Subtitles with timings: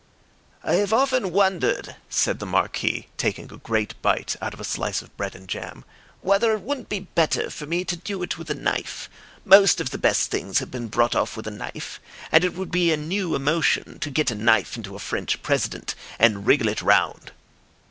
[0.63, 5.03] "I have often wondered," said the Marquis, taking a great bite out of a slice
[5.03, 5.85] of bread and jam,
[6.21, 9.11] "whether it wouldn't be better for me to do it with a knife.
[9.45, 11.99] Most of the best things have been brought off with a knife.
[12.31, 15.93] And it would be a new emotion to get a knife into a French President
[16.17, 17.31] and wriggle it round."